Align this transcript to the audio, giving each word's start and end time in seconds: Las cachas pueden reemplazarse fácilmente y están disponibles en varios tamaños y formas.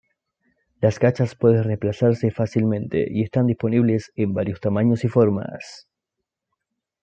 Las 0.79 0.97
cachas 0.97 1.35
pueden 1.35 1.63
reemplazarse 1.63 2.31
fácilmente 2.31 3.05
y 3.07 3.21
están 3.21 3.45
disponibles 3.45 4.11
en 4.15 4.33
varios 4.33 4.59
tamaños 4.59 5.03
y 5.03 5.07
formas. 5.09 5.87